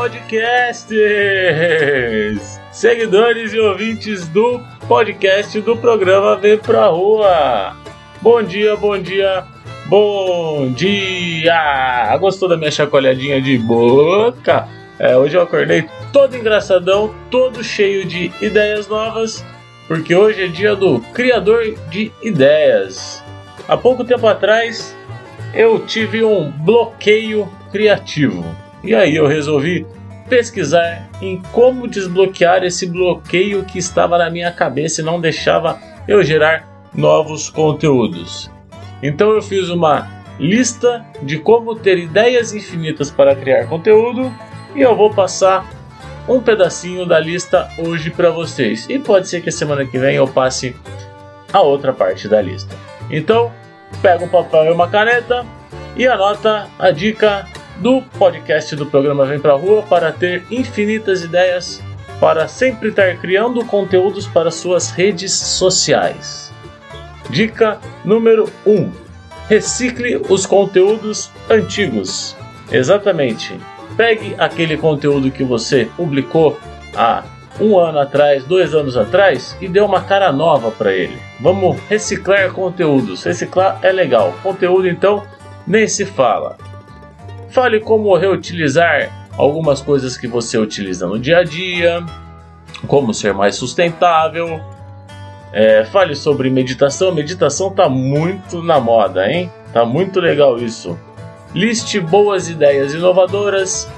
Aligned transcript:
podcasts, 0.00 0.88
seguidores 2.72 3.52
e 3.52 3.60
ouvintes 3.60 4.26
do 4.28 4.58
podcast 4.88 5.60
do 5.60 5.76
programa 5.76 6.36
Vem 6.36 6.56
Pra 6.56 6.86
Rua. 6.86 7.76
Bom 8.22 8.42
dia, 8.42 8.74
bom 8.76 8.98
dia, 8.98 9.44
bom 9.88 10.72
dia! 10.72 12.16
Gostou 12.18 12.48
da 12.48 12.56
minha 12.56 12.70
chacoalhadinha 12.70 13.42
de 13.42 13.58
boca? 13.58 14.66
É, 14.98 15.18
hoje 15.18 15.36
eu 15.36 15.42
acordei 15.42 15.86
todo 16.10 16.34
engraçadão, 16.34 17.14
todo 17.30 17.62
cheio 17.62 18.06
de 18.06 18.32
ideias 18.40 18.88
novas, 18.88 19.44
porque 19.86 20.14
hoje 20.14 20.44
é 20.44 20.48
dia 20.48 20.74
do 20.74 21.00
criador 21.12 21.74
de 21.90 22.10
ideias. 22.22 23.22
Há 23.68 23.76
pouco 23.76 24.02
tempo 24.02 24.26
atrás 24.26 24.96
eu 25.52 25.78
tive 25.84 26.24
um 26.24 26.50
bloqueio 26.50 27.46
criativo. 27.70 28.46
E 28.82 28.94
aí 28.94 29.16
eu 29.16 29.26
resolvi 29.26 29.86
pesquisar 30.28 31.08
em 31.20 31.42
como 31.52 31.88
desbloquear 31.88 32.62
esse 32.62 32.86
bloqueio 32.86 33.64
que 33.64 33.78
estava 33.78 34.16
na 34.16 34.30
minha 34.30 34.50
cabeça 34.52 35.00
e 35.00 35.04
não 35.04 35.20
deixava 35.20 35.78
eu 36.06 36.22
gerar 36.22 36.88
novos 36.94 37.50
conteúdos. 37.50 38.50
Então 39.02 39.30
eu 39.30 39.42
fiz 39.42 39.68
uma 39.68 40.08
lista 40.38 41.04
de 41.22 41.38
como 41.38 41.74
ter 41.74 41.98
ideias 41.98 42.54
infinitas 42.54 43.10
para 43.10 43.34
criar 43.34 43.66
conteúdo 43.66 44.32
e 44.74 44.80
eu 44.80 44.96
vou 44.96 45.10
passar 45.10 45.68
um 46.28 46.40
pedacinho 46.40 47.04
da 47.04 47.18
lista 47.18 47.68
hoje 47.78 48.10
para 48.10 48.30
vocês. 48.30 48.86
E 48.88 48.98
pode 48.98 49.28
ser 49.28 49.42
que 49.42 49.50
semana 49.50 49.84
que 49.84 49.98
vem 49.98 50.16
eu 50.16 50.28
passe 50.28 50.76
a 51.52 51.60
outra 51.60 51.92
parte 51.92 52.28
da 52.28 52.40
lista. 52.40 52.74
Então, 53.10 53.52
pega 54.00 54.24
um 54.24 54.28
papel 54.28 54.66
e 54.66 54.70
uma 54.70 54.88
caneta 54.88 55.44
e 55.96 56.06
anota 56.06 56.68
a 56.78 56.90
dica 56.92 57.46
do 57.78 58.02
podcast 58.18 58.74
do 58.76 58.86
programa 58.86 59.24
Vem 59.24 59.38
Pra 59.38 59.54
Rua 59.54 59.82
para 59.82 60.12
ter 60.12 60.44
infinitas 60.50 61.22
ideias 61.22 61.82
para 62.20 62.46
sempre 62.46 62.90
estar 62.90 63.16
criando 63.16 63.64
conteúdos 63.64 64.26
para 64.26 64.50
suas 64.50 64.90
redes 64.90 65.32
sociais. 65.32 66.52
Dica 67.30 67.78
número 68.04 68.50
1: 68.66 68.72
um, 68.72 68.92
recicle 69.48 70.20
os 70.28 70.44
conteúdos 70.44 71.30
antigos. 71.48 72.36
Exatamente. 72.70 73.58
Pegue 73.96 74.34
aquele 74.38 74.76
conteúdo 74.76 75.30
que 75.30 75.42
você 75.42 75.88
publicou 75.96 76.58
há 76.94 77.24
um 77.60 77.78
ano 77.78 77.98
atrás, 77.98 78.44
dois 78.44 78.74
anos 78.74 78.96
atrás 78.96 79.56
e 79.60 79.68
dê 79.68 79.80
uma 79.80 80.02
cara 80.02 80.32
nova 80.32 80.70
para 80.70 80.92
ele. 80.92 81.18
Vamos 81.40 81.78
reciclar 81.88 82.52
conteúdos. 82.52 83.24
Reciclar 83.24 83.78
é 83.82 83.92
legal. 83.92 84.34
Conteúdo 84.42 84.88
então 84.88 85.22
nem 85.66 85.86
se 85.86 86.04
fala. 86.04 86.56
Fale 87.50 87.80
como 87.80 88.16
reutilizar 88.16 89.28
algumas 89.36 89.80
coisas 89.80 90.16
que 90.16 90.28
você 90.28 90.56
utiliza 90.56 91.06
no 91.06 91.18
dia 91.18 91.38
a 91.38 91.44
dia, 91.44 92.04
como 92.86 93.12
ser 93.12 93.34
mais 93.34 93.56
sustentável. 93.56 94.60
É, 95.52 95.84
fale 95.86 96.14
sobre 96.14 96.48
meditação. 96.48 97.12
Meditação 97.12 97.70
tá 97.70 97.88
muito 97.88 98.62
na 98.62 98.78
moda, 98.78 99.30
hein? 99.30 99.50
Tá 99.72 99.84
muito 99.84 100.20
legal 100.20 100.58
isso. 100.58 100.98
Liste 101.54 101.98
boas 101.98 102.48
ideias 102.48 102.94
inovadoras. 102.94 103.90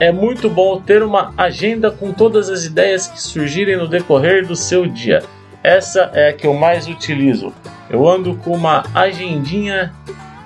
É 0.00 0.10
muito 0.10 0.50
bom 0.50 0.80
ter 0.80 1.02
uma 1.02 1.32
agenda 1.38 1.90
com 1.90 2.12
todas 2.12 2.50
as 2.50 2.64
ideias 2.64 3.06
que 3.06 3.22
surgirem 3.22 3.76
no 3.76 3.86
decorrer 3.86 4.44
do 4.46 4.56
seu 4.56 4.84
dia. 4.84 5.22
Essa 5.62 6.10
é 6.12 6.30
a 6.30 6.32
que 6.32 6.46
eu 6.46 6.54
mais 6.54 6.86
utilizo. 6.88 7.52
Eu 7.88 8.06
ando 8.06 8.34
com 8.34 8.52
uma 8.52 8.84
agendinha 8.92 9.92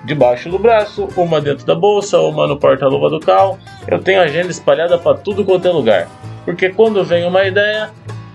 debaixo 0.05 0.49
do 0.49 0.59
braço, 0.59 1.09
uma 1.17 1.41
dentro 1.41 1.67
da 1.67 1.75
bolsa, 1.75 2.19
uma 2.21 2.47
no 2.47 2.59
porta-luva 2.59 3.11
do 3.11 3.21
carro. 3.21 3.59
Eu 3.87 3.99
tenho 3.99 4.21
agenda 4.21 4.51
espalhada 4.51 4.99
para 4.99 5.17
tudo 5.19 5.45
quanto 5.45 5.67
é 5.67 5.71
lugar. 5.71 6.09
Porque 6.45 6.71
quando 6.71 7.05
vem 7.05 7.27
uma 7.27 7.45
ideia, 7.45 7.91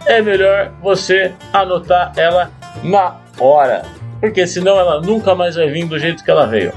é 0.05 0.21
melhor 0.21 0.71
você 0.81 1.33
anotar 1.51 2.13
ela 2.15 2.51
na 2.83 3.15
hora. 3.39 3.83
Porque 4.19 4.45
senão 4.47 4.79
ela 4.79 5.01
nunca 5.01 5.35
mais 5.35 5.55
vai 5.55 5.69
vir 5.69 5.87
do 5.87 5.99
jeito 5.99 6.23
que 6.23 6.31
ela 6.31 6.45
veio. 6.45 6.73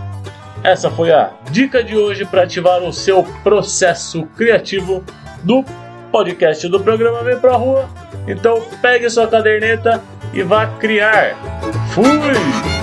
Essa 0.65 0.91
foi 0.91 1.13
a 1.13 1.31
dica 1.51 1.85
de 1.85 1.97
hoje 1.97 2.25
para 2.25 2.43
ativar 2.43 2.83
o 2.83 2.93
seu 2.93 3.23
processo 3.43 4.25
criativo 4.37 5.05
do 5.43 5.65
podcast 6.11 6.67
do 6.69 6.81
programa 6.81 7.23
Vem 7.23 7.39
Pra 7.39 7.55
Rua. 7.55 7.89
Então 8.27 8.63
pegue 8.83 9.09
sua 9.09 9.29
caderneta 9.29 10.03
e 10.33 10.43
vá 10.43 10.67
criar. 10.79 11.37
Fui! 11.91 12.78